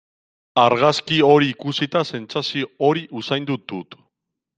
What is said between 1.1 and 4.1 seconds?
hori ikusita sentsazio hori usaindu dut.